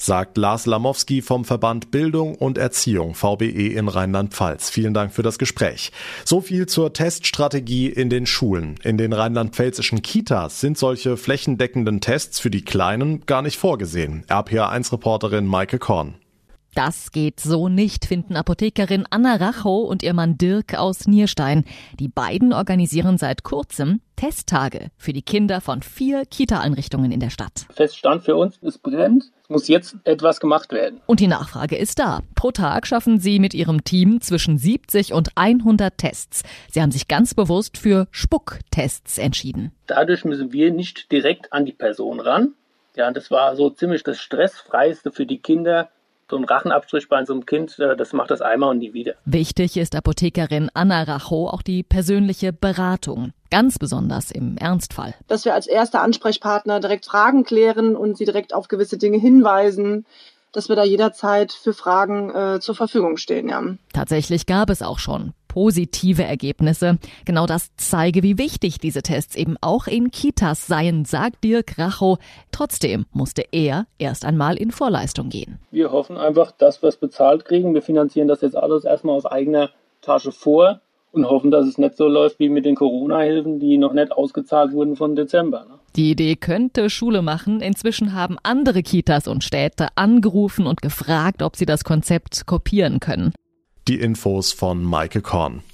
sagt 0.00 0.36
Lars 0.36 0.64
Lamowski 0.66 1.22
vom 1.22 1.44
Verband 1.44 1.90
Bildung 1.90 2.36
und 2.36 2.56
Erziehung 2.56 3.16
VBE 3.16 3.72
in 3.74 3.88
Rheinland-Pfalz. 3.88 4.70
Vielen 4.70 4.94
Dank 4.94 5.12
für 5.12 5.24
das 5.24 5.40
Gespräch. 5.40 5.90
So 6.24 6.40
viel 6.40 6.66
zur 6.66 6.92
Teststrategie 6.92 7.88
in 7.88 8.08
den 8.08 8.24
Schulen. 8.24 8.76
In 8.84 8.96
den 8.96 9.12
rheinland-pfälzischen 9.12 10.02
Kitas 10.02 10.60
sind 10.60 10.78
solche 10.78 11.16
flächendeckenden 11.16 12.00
Tests 12.00 12.38
für 12.38 12.50
die 12.50 12.64
Kleinen 12.64 13.26
gar 13.26 13.42
nicht 13.42 13.58
vorgesehen. 13.58 14.24
RPA1-Reporterin 14.28 15.46
Maike 15.46 15.80
Korn. 15.80 16.14
Das 16.78 17.10
geht 17.10 17.40
so 17.40 17.68
nicht, 17.68 18.04
finden 18.04 18.36
Apothekerin 18.36 19.04
Anna 19.10 19.34
Rachow 19.34 19.90
und 19.90 20.04
ihr 20.04 20.14
Mann 20.14 20.38
Dirk 20.38 20.78
aus 20.78 21.08
Nierstein. 21.08 21.64
Die 21.98 22.06
beiden 22.06 22.52
organisieren 22.52 23.18
seit 23.18 23.42
kurzem 23.42 24.00
Testtage 24.14 24.92
für 24.96 25.12
die 25.12 25.22
Kinder 25.22 25.60
von 25.60 25.82
vier 25.82 26.24
Kita-Einrichtungen 26.24 27.10
in 27.10 27.18
der 27.18 27.30
Stadt. 27.30 27.66
Feststand 27.74 28.22
für 28.22 28.36
uns, 28.36 28.60
es 28.62 28.78
brennt, 28.78 29.24
es 29.42 29.48
muss 29.48 29.66
jetzt 29.66 29.96
etwas 30.04 30.38
gemacht 30.38 30.70
werden. 30.70 31.00
Und 31.06 31.18
die 31.18 31.26
Nachfrage 31.26 31.74
ist 31.74 31.98
da. 31.98 32.20
Pro 32.36 32.52
Tag 32.52 32.86
schaffen 32.86 33.18
sie 33.18 33.40
mit 33.40 33.54
ihrem 33.54 33.82
Team 33.82 34.20
zwischen 34.20 34.56
70 34.56 35.12
und 35.14 35.30
100 35.34 35.98
Tests. 35.98 36.44
Sie 36.70 36.80
haben 36.80 36.92
sich 36.92 37.08
ganz 37.08 37.34
bewusst 37.34 37.76
für 37.76 38.06
Spucktests 38.12 39.18
entschieden. 39.18 39.72
Dadurch 39.88 40.24
müssen 40.24 40.52
wir 40.52 40.70
nicht 40.70 41.10
direkt 41.10 41.52
an 41.52 41.66
die 41.66 41.72
Person 41.72 42.20
ran. 42.20 42.54
Ja, 42.94 43.10
das 43.10 43.32
war 43.32 43.56
so 43.56 43.68
ziemlich 43.68 44.04
das 44.04 44.20
stressfreiste 44.20 45.10
für 45.10 45.26
die 45.26 45.38
Kinder, 45.38 45.90
so 46.30 46.36
ein 46.36 46.44
Rachenabstrich 46.44 47.08
bei 47.08 47.24
so 47.24 47.32
einem 47.32 47.46
Kind, 47.46 47.78
äh, 47.78 47.96
das 47.96 48.12
macht 48.12 48.30
das 48.30 48.40
einmal 48.40 48.70
und 48.70 48.78
nie 48.78 48.92
wieder. 48.92 49.14
Wichtig 49.24 49.76
ist 49.76 49.94
Apothekerin 49.94 50.70
Anna 50.74 51.02
Rachow 51.02 51.52
auch 51.52 51.62
die 51.62 51.82
persönliche 51.82 52.52
Beratung. 52.52 53.32
Ganz 53.50 53.78
besonders 53.78 54.30
im 54.30 54.58
Ernstfall. 54.58 55.14
Dass 55.26 55.44
wir 55.44 55.54
als 55.54 55.66
erster 55.66 56.02
Ansprechpartner 56.02 56.80
direkt 56.80 57.06
Fragen 57.06 57.44
klären 57.44 57.96
und 57.96 58.18
sie 58.18 58.26
direkt 58.26 58.54
auf 58.54 58.68
gewisse 58.68 58.98
Dinge 58.98 59.18
hinweisen 59.18 60.04
dass 60.52 60.68
wir 60.68 60.76
da 60.76 60.84
jederzeit 60.84 61.52
für 61.52 61.72
Fragen 61.72 62.30
äh, 62.34 62.60
zur 62.60 62.74
Verfügung 62.74 63.16
stehen. 63.16 63.48
Ja. 63.48 63.62
Tatsächlich 63.92 64.46
gab 64.46 64.70
es 64.70 64.82
auch 64.82 64.98
schon 64.98 65.32
positive 65.48 66.22
Ergebnisse. 66.22 66.98
Genau 67.24 67.46
das 67.46 67.74
zeige, 67.76 68.22
wie 68.22 68.38
wichtig 68.38 68.78
diese 68.78 69.02
Tests 69.02 69.34
eben 69.34 69.56
auch 69.60 69.86
in 69.86 70.10
Kitas 70.10 70.66
seien, 70.66 71.04
sagt 71.04 71.42
Dirk 71.42 71.78
Rachow. 71.78 72.18
Trotzdem 72.52 73.06
musste 73.12 73.42
er 73.50 73.86
erst 73.98 74.24
einmal 74.24 74.56
in 74.56 74.70
Vorleistung 74.70 75.30
gehen. 75.30 75.58
Wir 75.70 75.90
hoffen 75.90 76.16
einfach, 76.16 76.52
dass 76.52 76.82
wir 76.82 76.88
es 76.88 76.96
bezahlt 76.96 77.44
kriegen. 77.44 77.74
Wir 77.74 77.82
finanzieren 77.82 78.28
das 78.28 78.42
jetzt 78.42 78.56
alles 78.56 78.84
erstmal 78.84 79.16
aus 79.16 79.26
eigener 79.26 79.70
Tasche 80.00 80.32
vor 80.32 80.80
und 81.12 81.28
hoffen, 81.28 81.50
dass 81.50 81.66
es 81.66 81.78
nicht 81.78 81.96
so 81.96 82.06
läuft 82.06 82.38
wie 82.38 82.50
mit 82.50 82.64
den 82.64 82.76
Corona-Hilfen, 82.76 83.58
die 83.58 83.78
noch 83.78 83.92
nicht 83.92 84.12
ausgezahlt 84.12 84.72
wurden 84.72 84.96
von 84.96 85.16
Dezember. 85.16 85.64
Ne? 85.64 85.77
Die 85.98 86.12
Idee 86.12 86.36
könnte 86.36 86.90
Schule 86.90 87.22
machen. 87.22 87.60
Inzwischen 87.60 88.12
haben 88.12 88.36
andere 88.44 88.84
Kitas 88.84 89.26
und 89.26 89.42
Städte 89.42 89.88
angerufen 89.96 90.68
und 90.68 90.80
gefragt, 90.80 91.42
ob 91.42 91.56
sie 91.56 91.66
das 91.66 91.82
Konzept 91.82 92.46
kopieren 92.46 93.00
können. 93.00 93.32
Die 93.88 93.98
Infos 93.98 94.52
von 94.52 94.84
Maike 94.84 95.22
Korn. 95.22 95.64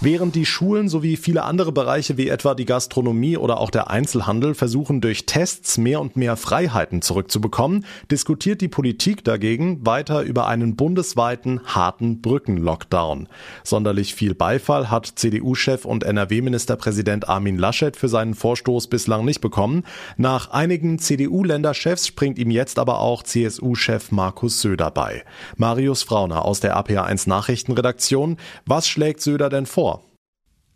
Während 0.00 0.36
die 0.36 0.46
Schulen 0.46 0.88
sowie 0.88 1.16
viele 1.16 1.42
andere 1.42 1.72
Bereiche 1.72 2.16
wie 2.16 2.28
etwa 2.28 2.54
die 2.54 2.66
Gastronomie 2.66 3.36
oder 3.36 3.58
auch 3.58 3.70
der 3.70 3.90
Einzelhandel 3.90 4.54
versuchen, 4.54 5.00
durch 5.00 5.26
Tests 5.26 5.76
mehr 5.76 6.00
und 6.00 6.16
mehr 6.16 6.36
Freiheiten 6.36 7.02
zurückzubekommen, 7.02 7.84
diskutiert 8.08 8.60
die 8.60 8.68
Politik 8.68 9.24
dagegen 9.24 9.84
weiter 9.84 10.22
über 10.22 10.46
einen 10.46 10.76
bundesweiten 10.76 11.60
harten 11.64 12.22
Brückenlockdown. 12.22 13.26
Sonderlich 13.64 14.14
viel 14.14 14.36
Beifall 14.36 14.88
hat 14.88 15.06
CDU-Chef 15.16 15.84
und 15.84 16.04
NRW-Ministerpräsident 16.04 17.28
Armin 17.28 17.58
Laschet 17.58 17.96
für 17.96 18.08
seinen 18.08 18.34
Vorstoß 18.34 18.86
bislang 18.86 19.24
nicht 19.24 19.40
bekommen. 19.40 19.82
Nach 20.16 20.52
einigen 20.52 21.00
CDU-Länderchefs 21.00 22.06
springt 22.06 22.38
ihm 22.38 22.52
jetzt 22.52 22.78
aber 22.78 23.00
auch 23.00 23.24
CSU-Chef 23.24 24.12
Markus 24.12 24.60
Söder 24.60 24.92
bei. 24.92 25.24
Marius 25.56 26.04
Frauner 26.04 26.44
aus 26.44 26.60
der 26.60 26.78
APA1 26.78 27.28
Nachrichtenredaktion. 27.28 28.36
Was 28.64 28.86
schlägt 28.86 29.22
Söder 29.22 29.48
denn 29.48 29.66
vor? 29.66 29.88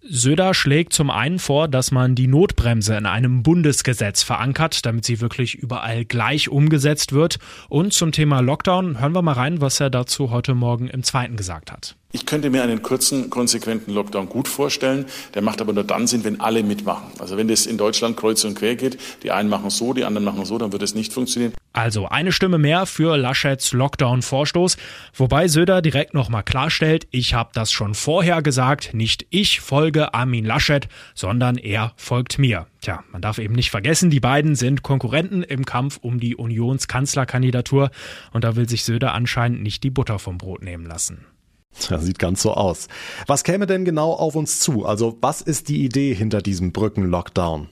Söder 0.05 0.53
schlägt 0.53 0.93
zum 0.93 1.11
einen 1.11 1.39
vor, 1.39 1.69
dass 1.69 1.93
man 1.93 2.17
die 2.17 2.27
Notbremse 2.27 2.97
in 2.97 3.07
einem 3.07 3.45
Bundesgesetz 3.45 4.25
verankert, 4.25 4.85
damit 4.85 5.05
sie 5.05 5.21
wirklich 5.21 5.55
überall 5.55 6.05
gleich 6.05 6.49
umgesetzt 6.49 7.13
wird. 7.13 7.39
Und 7.69 7.93
zum 7.93 8.11
Thema 8.11 8.41
Lockdown 8.41 9.01
hören 9.01 9.15
wir 9.15 9.23
mal 9.23 9.33
rein, 9.33 9.61
was 9.61 9.79
er 9.79 9.91
dazu 9.91 10.33
heute 10.33 10.55
Morgen 10.55 10.89
im 10.89 11.05
zweiten 11.05 11.37
gesagt 11.37 11.71
hat. 11.71 11.95
Ich 12.11 12.27
könnte 12.27 12.51
mir 12.51 12.65
einen 12.65 12.83
kurzen, 12.83 13.31
konsequenten 13.31 13.95
Lockdown 13.95 14.29
gut 14.29 14.49
vorstellen. 14.49 15.07
Der 15.35 15.43
macht 15.43 15.61
aber 15.61 15.73
nur 15.73 15.85
dann 15.85 16.09
Sinn, 16.09 16.25
wenn 16.25 16.41
alle 16.41 16.65
mitmachen. 16.65 17.05
Also 17.21 17.37
wenn 17.37 17.47
das 17.47 17.67
in 17.67 17.79
Deutschland 17.79 18.17
kreuz 18.17 18.43
und 18.45 18.57
quer 18.57 18.75
geht, 18.75 18.99
die 19.23 19.31
einen 19.31 19.49
machen 19.49 19.71
so, 19.71 19.95
die 19.95 20.05
anderen 20.05 20.25
machen 20.25 20.45
so, 20.45 20.59
dann 20.59 20.73
wird 20.73 20.83
es 20.83 20.97
nicht 20.97 21.13
funktionieren. 21.13 21.55
Also 21.73 22.07
eine 22.09 22.33
Stimme 22.33 22.59
mehr 22.59 22.85
für 22.85 23.17
Laschets 23.17 23.73
Lockdown-Vorstoß, 23.73 24.77
wobei 25.15 25.49
Söder 25.49 25.81
direkt 25.81 26.13
nochmal 26.13 26.43
klarstellt, 26.43 27.07
ich 27.11 27.33
habe 27.33 27.51
das 27.55 27.73
schon 27.73 27.95
vorher 27.95 28.43
gesagt, 28.43 28.93
nicht 28.93 29.27
ich 29.31 29.61
folge 29.61 30.13
Armin 30.13 30.45
Laschet, 30.45 30.89
sondern 31.15 31.57
er 31.57 31.93
folgt 31.97 32.39
mir. 32.39 32.67
Tja, 32.83 33.03
man 33.11 33.23
darf 33.23 33.39
eben 33.39 33.55
nicht 33.55 33.71
vergessen, 33.71 34.11
die 34.11 34.21
beiden 34.21 34.55
sind 34.55 34.83
Konkurrenten 34.83 35.43
im 35.43 35.65
Kampf 35.65 35.99
um 36.03 36.21
die 36.21 36.37
Unionskanzlerkandidatur 36.37 37.91
und 38.33 38.45
da 38.45 38.57
will 38.57 38.69
sich 38.69 38.85
Söder 38.85 39.15
anscheinend 39.15 39.63
nicht 39.63 39.83
die 39.83 39.91
Butter 39.91 40.19
vom 40.19 40.37
Brot 40.37 40.63
nehmen 40.63 40.85
lassen. 40.85 41.25
Ja, 41.89 41.99
sieht 41.99 42.19
ganz 42.19 42.43
so 42.43 42.53
aus. 42.53 42.89
Was 43.27 43.45
käme 43.45 43.67
denn 43.67 43.87
genau 43.87 44.13
auf 44.13 44.35
uns 44.35 44.61
zu? 44.61 44.85
Also 44.85 45.17
was 45.23 45.41
ist 45.41 45.69
die 45.69 45.85
Idee 45.85 46.15
hinter 46.15 46.43
diesem 46.43 46.73
Brückenlockdown? 46.73 47.71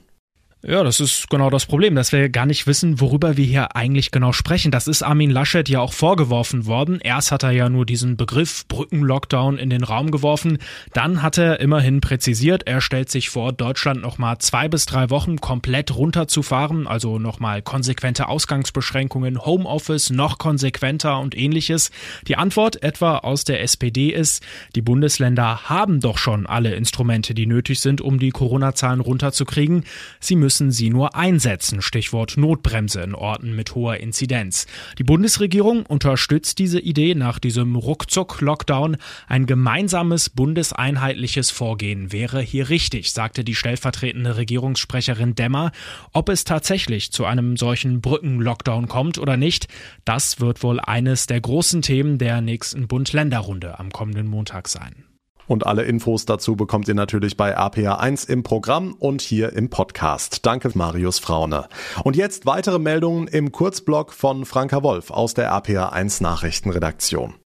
Ja, 0.63 0.83
das 0.83 0.99
ist 0.99 1.27
genau 1.31 1.49
das 1.49 1.65
Problem, 1.65 1.95
dass 1.95 2.11
wir 2.11 2.29
gar 2.29 2.45
nicht 2.45 2.67
wissen, 2.67 3.01
worüber 3.01 3.35
wir 3.35 3.45
hier 3.45 3.75
eigentlich 3.75 4.11
genau 4.11 4.31
sprechen. 4.31 4.69
Das 4.69 4.87
ist 4.87 5.01
Armin 5.01 5.31
Laschet 5.31 5.67
ja 5.67 5.79
auch 5.79 5.91
vorgeworfen 5.91 6.67
worden. 6.67 6.99
Erst 7.01 7.31
hat 7.31 7.41
er 7.41 7.49
ja 7.49 7.67
nur 7.67 7.83
diesen 7.83 8.15
Begriff 8.15 8.67
Brückenlockdown 8.67 9.57
in 9.57 9.71
den 9.71 9.83
Raum 9.83 10.11
geworfen. 10.11 10.59
Dann 10.93 11.23
hat 11.23 11.39
er 11.39 11.61
immerhin 11.61 11.99
präzisiert, 11.99 12.67
er 12.67 12.79
stellt 12.79 13.09
sich 13.09 13.31
vor, 13.31 13.53
Deutschland 13.53 14.03
nochmal 14.03 14.37
zwei 14.37 14.69
bis 14.69 14.85
drei 14.85 15.09
Wochen 15.09 15.41
komplett 15.41 15.95
runterzufahren, 15.95 16.85
also 16.85 17.17
nochmal 17.17 17.63
konsequente 17.63 18.27
Ausgangsbeschränkungen, 18.27 19.43
Homeoffice 19.43 20.11
noch 20.11 20.37
konsequenter 20.37 21.19
und 21.21 21.35
ähnliches. 21.35 21.89
Die 22.27 22.35
Antwort 22.35 22.83
etwa 22.83 23.17
aus 23.17 23.45
der 23.45 23.63
SPD 23.63 24.11
ist, 24.11 24.43
die 24.75 24.83
Bundesländer 24.83 25.69
haben 25.69 26.01
doch 26.01 26.19
schon 26.19 26.45
alle 26.45 26.75
Instrumente, 26.75 27.33
die 27.33 27.47
nötig 27.47 27.79
sind, 27.79 27.99
um 27.99 28.19
die 28.19 28.29
Corona-Zahlen 28.29 28.99
runterzukriegen. 28.99 29.85
Sie 30.19 30.35
müssen 30.35 30.50
müssen 30.51 30.71
sie 30.71 30.89
nur 30.89 31.15
einsetzen. 31.15 31.81
Stichwort 31.81 32.35
Notbremse 32.35 32.99
in 32.99 33.15
Orten 33.15 33.55
mit 33.55 33.73
hoher 33.73 33.95
Inzidenz. 33.95 34.67
Die 34.97 35.05
Bundesregierung 35.05 35.85
unterstützt 35.85 36.59
diese 36.59 36.81
Idee 36.81 37.15
nach 37.15 37.39
diesem 37.39 37.77
Ruckzuck-Lockdown. 37.77 38.97
Ein 39.29 39.45
gemeinsames 39.45 40.29
bundeseinheitliches 40.29 41.51
Vorgehen 41.51 42.11
wäre 42.11 42.41
hier 42.41 42.67
richtig, 42.67 43.13
sagte 43.13 43.45
die 43.45 43.55
stellvertretende 43.55 44.35
Regierungssprecherin 44.35 45.35
Demmer. 45.35 45.71
Ob 46.11 46.27
es 46.27 46.43
tatsächlich 46.43 47.13
zu 47.13 47.23
einem 47.23 47.55
solchen 47.55 48.01
Brücken-Lockdown 48.01 48.89
kommt 48.89 49.19
oder 49.19 49.37
nicht, 49.37 49.69
das 50.03 50.41
wird 50.41 50.63
wohl 50.63 50.81
eines 50.81 51.27
der 51.27 51.39
großen 51.39 51.81
Themen 51.81 52.17
der 52.17 52.41
nächsten 52.41 52.89
Bund-Länder-Runde 52.89 53.79
am 53.79 53.89
kommenden 53.93 54.27
Montag 54.27 54.67
sein. 54.67 55.05
Und 55.51 55.67
alle 55.67 55.83
Infos 55.83 56.23
dazu 56.23 56.55
bekommt 56.55 56.87
ihr 56.87 56.93
natürlich 56.93 57.35
bei 57.35 57.57
APA1 57.57 58.29
im 58.29 58.41
Programm 58.41 58.95
und 58.97 59.19
hier 59.19 59.51
im 59.51 59.69
Podcast. 59.69 60.45
Danke, 60.45 60.71
Marius 60.75 61.19
Fraune. 61.19 61.67
Und 62.05 62.15
jetzt 62.15 62.45
weitere 62.45 62.79
Meldungen 62.79 63.27
im 63.27 63.51
Kurzblog 63.51 64.13
von 64.13 64.45
Franka 64.45 64.81
Wolf 64.81 65.11
aus 65.11 65.33
der 65.33 65.51
APA1 65.53 66.23
Nachrichtenredaktion. 66.23 67.40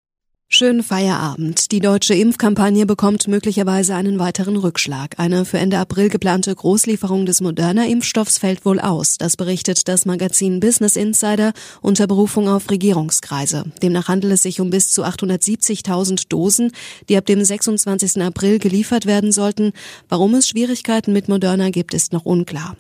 Schönen 0.54 0.82
Feierabend. 0.82 1.73
Die 1.73 1.80
deutsche 1.80 2.12
Impfkampagne 2.12 2.85
bekommt 2.85 3.26
möglicherweise 3.26 3.94
einen 3.94 4.18
weiteren 4.18 4.59
Rückschlag. 4.59 5.18
Eine 5.18 5.47
für 5.47 5.56
Ende 5.56 5.78
April 5.78 6.11
geplante 6.11 6.54
Großlieferung 6.54 7.25
des 7.25 7.40
moderner 7.40 7.88
Impfstoffs 7.88 8.37
fällt 8.37 8.66
wohl 8.66 8.78
aus. 8.78 9.16
Das 9.16 9.38
berichtet 9.38 9.88
das 9.88 10.04
Magazin 10.04 10.61
Business 10.61 10.97
Insider 10.97 11.54
unter 11.80 12.06
Berufung 12.06 12.50
auf 12.50 12.71
Regierungskreise. 12.71 13.64
Demnach 13.82 14.09
handelt 14.09 14.35
es 14.35 14.42
sich 14.42 14.61
um 14.61 14.68
bis 14.68 14.90
zu 14.90 15.04
870.000 15.04 16.28
Dosen, 16.28 16.73
die 17.09 17.16
ab 17.16 17.25
dem 17.25 17.42
26. 17.42 18.21
April 18.21 18.59
geliefert 18.59 19.06
werden 19.06 19.32
sollten. 19.32 19.73
Warum 20.11 20.35
es 20.35 20.49
Schwierigkeiten 20.49 21.14
mit 21.14 21.30
Moderna 21.30 21.71
gibt, 21.71 21.94
ist 21.94 22.12
noch 22.12 22.26
unklar. 22.26 22.76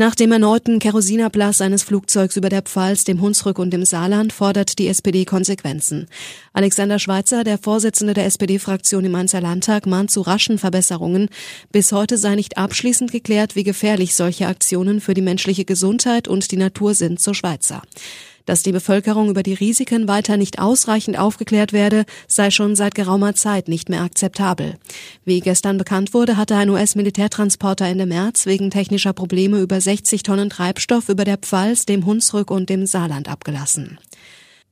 Nach 0.00 0.14
dem 0.14 0.32
erneuten 0.32 0.78
Kerosinablass 0.78 1.60
eines 1.60 1.82
Flugzeugs 1.82 2.34
über 2.34 2.48
der 2.48 2.62
Pfalz, 2.62 3.04
dem 3.04 3.20
Hunsrück 3.20 3.58
und 3.58 3.70
dem 3.70 3.84
Saarland 3.84 4.32
fordert 4.32 4.78
die 4.78 4.88
SPD 4.88 5.26
Konsequenzen. 5.26 6.08
Alexander 6.54 6.98
Schweitzer, 6.98 7.44
der 7.44 7.58
Vorsitzende 7.58 8.14
der 8.14 8.24
SPD-Fraktion 8.24 9.04
im 9.04 9.12
Mainzer 9.12 9.42
Landtag, 9.42 9.84
mahnt 9.84 10.10
zu 10.10 10.22
raschen 10.22 10.56
Verbesserungen. 10.56 11.28
Bis 11.70 11.92
heute 11.92 12.16
sei 12.16 12.34
nicht 12.34 12.56
abschließend 12.56 13.12
geklärt, 13.12 13.56
wie 13.56 13.62
gefährlich 13.62 14.14
solche 14.14 14.46
Aktionen 14.46 15.02
für 15.02 15.12
die 15.12 15.20
menschliche 15.20 15.66
Gesundheit 15.66 16.28
und 16.28 16.50
die 16.50 16.56
Natur 16.56 16.94
sind, 16.94 17.20
so 17.20 17.34
Schweitzer. 17.34 17.82
Dass 18.46 18.62
die 18.62 18.72
Bevölkerung 18.72 19.28
über 19.28 19.42
die 19.42 19.54
Risiken 19.54 20.08
weiter 20.08 20.36
nicht 20.36 20.58
ausreichend 20.58 21.18
aufgeklärt 21.18 21.72
werde, 21.72 22.04
sei 22.26 22.50
schon 22.50 22.76
seit 22.76 22.94
geraumer 22.94 23.34
Zeit 23.34 23.68
nicht 23.68 23.88
mehr 23.88 24.02
akzeptabel. 24.02 24.76
Wie 25.24 25.40
gestern 25.40 25.78
bekannt 25.78 26.14
wurde, 26.14 26.36
hatte 26.36 26.56
ein 26.56 26.70
US-Militärtransporter 26.70 27.86
Ende 27.86 28.06
März 28.06 28.46
wegen 28.46 28.70
technischer 28.70 29.12
Probleme 29.12 29.60
über 29.60 29.80
60 29.80 30.22
Tonnen 30.22 30.50
Treibstoff 30.50 31.08
über 31.08 31.24
der 31.24 31.38
Pfalz, 31.38 31.86
dem 31.86 32.06
Hunsrück 32.06 32.50
und 32.50 32.70
dem 32.70 32.86
Saarland 32.86 33.28
abgelassen. 33.28 33.98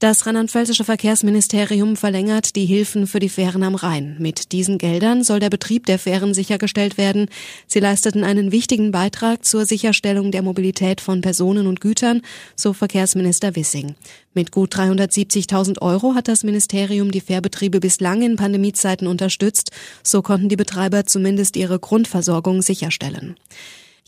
Das 0.00 0.26
rheinland-pfälzische 0.26 0.84
Verkehrsministerium 0.84 1.96
verlängert 1.96 2.54
die 2.54 2.66
Hilfen 2.66 3.08
für 3.08 3.18
die 3.18 3.28
Fähren 3.28 3.64
am 3.64 3.74
Rhein. 3.74 4.14
Mit 4.20 4.52
diesen 4.52 4.78
Geldern 4.78 5.24
soll 5.24 5.40
der 5.40 5.50
Betrieb 5.50 5.86
der 5.86 5.98
Fähren 5.98 6.34
sichergestellt 6.34 6.98
werden. 6.98 7.26
Sie 7.66 7.80
leisteten 7.80 8.22
einen 8.22 8.52
wichtigen 8.52 8.92
Beitrag 8.92 9.44
zur 9.44 9.66
Sicherstellung 9.66 10.30
der 10.30 10.42
Mobilität 10.42 11.00
von 11.00 11.20
Personen 11.20 11.66
und 11.66 11.80
Gütern, 11.80 12.22
so 12.54 12.74
Verkehrsminister 12.74 13.56
Wissing. 13.56 13.96
Mit 14.34 14.52
gut 14.52 14.72
370.000 14.72 15.82
Euro 15.82 16.14
hat 16.14 16.28
das 16.28 16.44
Ministerium 16.44 17.10
die 17.10 17.20
Fährbetriebe 17.20 17.80
bislang 17.80 18.22
in 18.22 18.36
Pandemiezeiten 18.36 19.08
unterstützt. 19.08 19.72
So 20.04 20.22
konnten 20.22 20.48
die 20.48 20.54
Betreiber 20.54 21.06
zumindest 21.06 21.56
ihre 21.56 21.80
Grundversorgung 21.80 22.62
sicherstellen. 22.62 23.34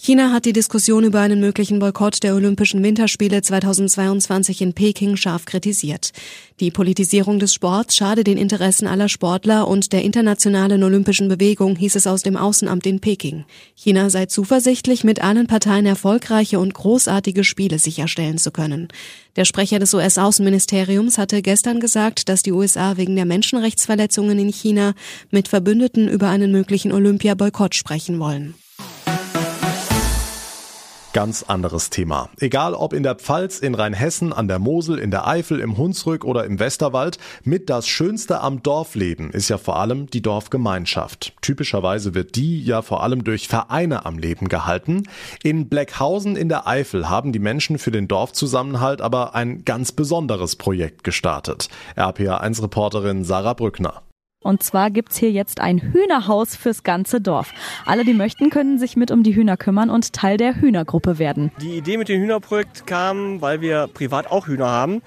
China 0.03 0.33
hat 0.33 0.47
die 0.47 0.55
Diskussion 0.55 1.05
über 1.05 1.21
einen 1.21 1.41
möglichen 1.41 1.79
Boykott 1.79 2.23
der 2.23 2.35
Olympischen 2.35 2.83
Winterspiele 2.83 3.43
2022 3.43 4.63
in 4.63 4.73
Peking 4.73 5.17
scharf 5.17 5.45
kritisiert. 5.45 6.13
Die 6.59 6.71
Politisierung 6.71 7.39
des 7.39 7.53
Sports 7.53 7.97
schade 7.97 8.25
den 8.25 8.39
Interessen 8.39 8.87
aller 8.87 9.11
Sportler 9.11 9.69
und 9.69 9.93
der 9.93 10.03
internationalen 10.03 10.83
olympischen 10.85 11.29
Bewegung, 11.29 11.77
hieß 11.77 11.97
es 11.97 12.07
aus 12.07 12.23
dem 12.23 12.39
Außenamt 12.39 12.87
in 12.87 13.01
Peking. 13.01 13.45
China 13.75 14.09
sei 14.09 14.25
zuversichtlich, 14.25 15.05
mit 15.05 15.23
allen 15.23 15.47
Parteien 15.47 15.85
erfolgreiche 15.85 16.61
und 16.61 16.73
großartige 16.73 17.45
Spiele 17.45 17.79
sicherstellen 17.79 18.39
zu 18.39 18.53
können. 18.53 18.89
Der 19.37 19.45
Sprecher 19.45 19.81
des 19.81 19.93
US-Außenministeriums 19.93 21.19
hatte 21.19 21.43
gestern 21.43 21.79
gesagt, 21.79 22.31
dass 22.31 22.43
die 22.43 22.53
USA 22.53 22.97
wegen 22.97 23.17
der 23.17 23.27
Menschenrechtsverletzungen 23.27 24.39
in 24.39 24.49
China 24.49 24.95
mit 25.31 25.49
Verbündeten 25.49 26.09
über 26.09 26.31
einen 26.31 26.53
möglichen 26.53 26.91
Olympia-Boykott 26.91 27.75
sprechen 27.75 28.19
wollen. 28.19 28.55
Ganz 31.13 31.43
anderes 31.43 31.91
Thema. 31.91 32.31
Egal 32.39 32.73
ob 32.73 32.93
in 32.93 33.03
der 33.03 33.17
Pfalz, 33.17 33.59
in 33.59 33.75
Rheinhessen, 33.75 34.33
an 34.33 34.47
der 34.47 34.61
Mosel, 34.61 34.97
in 34.97 35.11
der 35.11 35.27
Eifel, 35.27 35.59
im 35.59 35.77
Hunsrück 35.77 36.25
oder 36.25 36.45
im 36.45 36.61
Westerwald, 36.61 37.19
mit 37.43 37.69
das 37.69 37.89
Schönste 37.89 38.41
am 38.43 38.63
Dorfleben 38.63 39.31
ist 39.31 39.49
ja 39.49 39.59
vor 39.59 39.81
allem 39.81 40.09
die 40.09 40.23
Dorfgemeinschaft. 40.23 41.33
Typischerweise 41.43 42.15
wird 42.15 42.37
die 42.37 42.63
ja 42.63 42.83
vor 42.83 43.03
allem 43.03 43.25
durch 43.25 43.49
Vereine 43.49 44.07
am 44.07 44.19
Leben 44.19 44.49
gehalten. 44.49 45.03
In 45.43 45.69
Blackhausen 45.69 46.37
in 46.37 46.49
der 46.49 46.69
Eifel 46.69 47.09
haben 47.09 47.33
die 47.33 47.41
Menschen 47.41 47.79
für 47.79 47.91
den 47.91 48.07
Dorfzusammenhalt 48.07 49.01
aber 49.01 49.35
ein 49.35 49.65
ganz 49.65 49.91
besonderes 49.91 50.55
Projekt 50.55 51.03
gestartet. 51.03 51.71
RPA1-Reporterin 51.97 53.25
Sarah 53.25 53.55
Brückner. 53.55 54.03
Und 54.43 54.63
zwar 54.63 54.91
gibt's 54.91 55.19
hier 55.19 55.31
jetzt 55.31 55.61
ein 55.61 55.79
Hühnerhaus 55.79 56.57
fürs 56.57 56.83
ganze 56.83 57.21
Dorf. 57.21 57.53
Alle, 57.85 58.05
die 58.05 58.15
möchten, 58.15 58.49
können 58.49 58.79
sich 58.79 58.97
mit 58.97 59.11
um 59.11 59.23
die 59.23 59.35
Hühner 59.35 59.59
kümmern 59.59 59.91
und 59.91 60.15
Teil 60.15 60.39
der 60.39 60.57
Hühnergruppe 60.57 61.19
werden. 61.19 61.53
Die 61.61 61.77
Idee 61.77 61.99
mit 61.99 62.09
dem 62.09 62.23
Hühnerprojekt 62.23 62.87
kam, 62.87 63.43
weil 63.43 63.61
wir 63.61 63.87
privat 63.93 64.31
auch 64.31 64.47
Hühner 64.47 64.69
haben 64.69 65.03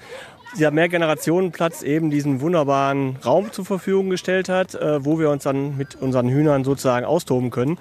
dieser 0.56 0.70
Mehrgenerationenplatz 0.70 1.82
eben 1.82 2.10
diesen 2.10 2.40
wunderbaren 2.40 3.16
Raum 3.24 3.52
zur 3.52 3.64
Verfügung 3.64 4.10
gestellt 4.10 4.48
hat, 4.48 4.74
äh, 4.74 5.04
wo 5.04 5.18
wir 5.18 5.30
uns 5.30 5.42
dann 5.42 5.76
mit 5.76 5.96
unseren 5.96 6.28
Hühnern 6.28 6.64
sozusagen 6.64 7.04
austoben 7.04 7.50
können. 7.50 7.78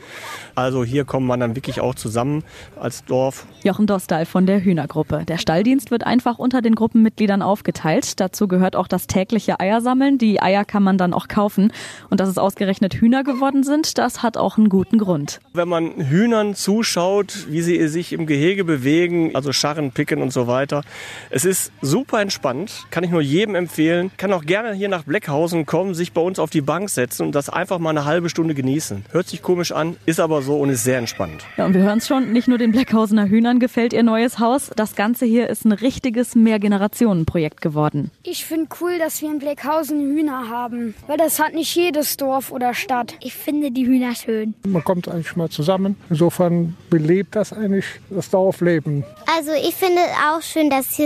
Also 0.56 0.84
hier 0.84 1.06
kommen 1.06 1.28
man 1.28 1.40
dann 1.40 1.56
wirklich 1.56 1.82
auch 1.82 1.96
zusammen 1.96 2.44
als 2.80 3.06
Dorf. 3.06 3.46
Jochen 3.64 3.88
Dostal 3.88 4.26
von 4.26 4.46
der 4.46 4.64
Hühnergruppe. 4.64 5.24
Der 5.26 5.38
Stalldienst 5.38 5.92
wird 5.92 6.06
einfach 6.06 6.40
unter 6.40 6.62
den 6.62 6.76
Gruppenmitgliedern 6.76 7.42
aufgeteilt. 7.42 8.20
Dazu 8.20 8.48
gehört 8.48 8.76
auch 8.76 8.88
das 8.88 9.08
tägliche 9.08 9.60
Eiersammeln. 9.60 10.18
Die 10.18 10.42
Eier 10.42 10.66
kann 10.66 10.84
man 10.84 10.98
dann 10.98 11.14
auch 11.14 11.28
kaufen. 11.28 11.72
Und 12.10 12.20
dass 12.20 12.30
es 12.30 12.38
ausgerechnet 12.38 12.96
Hühner 12.96 13.24
geworden 13.24 13.64
sind, 13.64 13.98
das 13.98 14.24
hat 14.24 14.38
auch 14.38 14.58
einen 14.58 14.70
guten 14.70 14.98
Grund. 14.98 15.40
Wenn 15.54 15.70
man 15.70 15.92
Hühnern 16.10 16.56
zuschaut, 16.56 17.48
wie 17.50 17.62
sie 17.62 17.88
sich 17.88 18.14
im 18.14 18.26
Gehege 18.26 18.64
bewegen, 18.64 19.36
also 19.36 19.52
Scharren 19.54 19.92
picken 19.92 20.22
und 20.22 20.34
so 20.34 20.48
weiter, 20.48 20.84
es 21.30 21.46
ist 21.46 21.72
super 21.82 22.22
entspannt 22.22 22.63
spannend, 22.68 22.92
kann 22.92 23.04
ich 23.04 23.12
nur 23.12 23.22
jedem 23.22 23.56
empfehlen. 23.56 24.12
Kann 24.18 24.34
auch 24.34 24.44
gerne 24.46 24.74
hier 24.74 24.90
nach 24.90 25.04
Bleckhausen 25.04 25.66
kommen, 25.66 25.94
sich 25.94 26.14
bei 26.14 26.22
uns 26.22 26.40
auf 26.40 26.50
die 26.50 26.62
Bank 26.62 26.90
setzen 26.90 27.26
und 27.28 27.36
das 27.36 27.50
einfach 27.50 27.80
mal 27.80 27.92
eine 27.92 28.06
halbe 28.06 28.30
Stunde 28.30 28.54
genießen. 28.54 29.06
Hört 29.12 29.28
sich 29.28 29.42
komisch 29.42 29.72
an, 29.72 29.98
ist 30.06 30.20
aber 30.20 30.42
so 30.42 30.58
und 30.60 30.70
ist 30.70 30.84
sehr 30.84 30.98
entspannt. 30.98 31.46
Ja, 31.58 31.66
und 31.66 31.74
wir 31.74 31.82
hören 31.82 32.00
es 32.00 32.08
schon, 32.08 32.32
nicht 32.32 32.48
nur 32.48 32.58
den 32.58 32.72
Bleckhausener 32.72 33.28
Hühnern 33.28 33.60
gefällt 33.60 33.94
ihr 33.94 34.04
neues 34.04 34.40
Haus. 34.40 34.72
Das 34.76 34.96
Ganze 34.96 35.26
hier 35.26 35.50
ist 35.50 35.66
ein 35.66 35.72
richtiges 35.72 36.36
Mehrgenerationenprojekt 36.36 37.62
geworden. 37.62 38.12
Ich 38.24 38.46
finde 38.46 38.68
cool, 38.82 38.98
dass 39.00 39.22
wir 39.22 39.30
in 39.32 39.40
Bleckhausen 39.40 40.00
Hühner 40.00 40.50
haben, 40.50 40.94
weil 41.08 41.18
das 41.18 41.40
hat 41.40 41.54
nicht 41.54 41.76
jedes 41.76 42.18
Dorf 42.18 42.52
oder 42.52 42.74
Stadt. 42.74 43.16
Ich 43.22 43.34
finde 43.34 43.72
die 43.72 43.86
Hühner 43.86 44.16
schön. 44.16 44.54
Man 44.66 44.84
kommt 44.84 45.08
eigentlich 45.08 45.36
mal 45.36 45.50
zusammen. 45.50 45.96
Insofern 46.10 46.76
belebt 46.90 47.36
das 47.36 47.54
eigentlich 47.54 47.86
das 48.10 48.30
Dorfleben. 48.30 49.04
Also 49.36 49.52
ich 49.52 49.76
finde 49.76 50.02
auch 50.30 50.42
schön, 50.42 50.70
dass, 50.70 50.98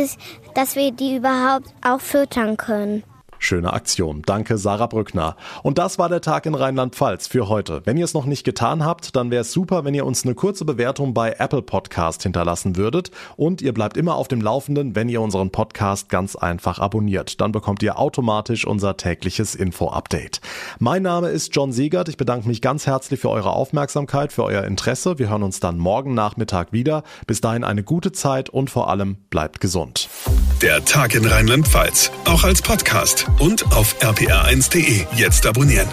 dass 0.57 0.75
wir 0.75 0.91
die 0.91 1.17
überhaupt 1.17 1.71
auch 1.83 2.01
füttern 2.01 2.57
können. 2.57 3.03
Schöne 3.39 3.74
Aktion. 3.74 4.22
Danke, 4.25 4.58
Sarah 4.58 4.88
Brückner. 4.88 5.36
Und 5.63 5.77
das 5.77 6.00
war 6.00 6.10
der 6.10 6.22
Tag 6.22 6.46
in 6.46 6.56
Rheinland-Pfalz 6.56 7.27
für 7.27 7.50
heute. 7.50 7.82
Wenn 7.86 7.98
ihr 7.98 8.06
es 8.06 8.13
noch 8.13 8.25
nicht 8.25 8.44
getan 8.44 8.84
habt, 8.84 9.15
dann 9.15 9.32
wäre 9.32 9.41
es 9.41 9.51
super, 9.51 9.86
wenn 9.86 9.94
ihr 9.94 10.06
uns 10.06 10.24
eine 10.24 10.36
kurze 10.36 10.65
Bewertung 10.65 11.13
bei 11.13 11.36
Apple 11.38 11.62
Podcast 11.62 12.24
hinterlassen 12.24 12.75
würdet. 12.75 13.12
Und 13.36 13.62
ihr 13.62 13.74
bleibt 13.74 13.98
immer 13.98 14.15
auf 14.15 14.27
dem 14.27 14.41
Laufenden, 14.41 14.96
wenn 14.96 15.10
ihr 15.10 15.22
unseren 15.22 15.51
Podcast 15.51 16.10
ganz 16.10 16.36
einfach 16.36 16.79
abonniert. 16.79 17.39
Dann 17.41 17.51
bekommt 17.51 17.84
ihr 17.84 18.00
automatisch 18.00 18.65
unser 18.65 18.98
tägliches 18.98 19.56
Info-Update. 19.56 20.41
Mein 20.79 21.03
Name 21.03 21.29
ist 21.29 21.56
John 21.56 21.72
Siegert. 21.72 22.10
Ich 22.10 22.17
bedanke 22.17 22.48
mich 22.48 22.62
ganz 22.62 22.88
herzlich 22.88 23.20
für 23.20 23.29
eure 23.29 23.51
Aufmerksamkeit, 23.51 24.34
für 24.34 24.44
euer 24.44 24.63
Interesse. 24.63 25.20
Wir 25.20 25.29
hören 25.29 25.44
uns 25.44 25.60
dann 25.60 25.77
morgen 25.77 26.13
Nachmittag 26.13 26.74
wieder. 26.74 27.03
Bis 27.27 27.41
dahin 27.41 27.63
eine 27.63 27.84
gute 27.84 28.12
Zeit 28.12 28.50
und 28.50 28.70
vor 28.70 28.89
allem 28.89 29.17
bleibt 29.29 29.60
gesund. 29.60 30.10
Der 30.62 30.84
Tag 30.86 31.13
in 31.13 31.25
Rheinland-Pfalz. 31.25 32.12
Auch 32.25 32.44
als 32.44 32.62
Podcast 32.62 33.27
und 33.39 33.72
auf 33.72 33.96
rpr1.de. 34.01 35.06
Jetzt 35.15 35.46
abonnieren. 35.46 35.88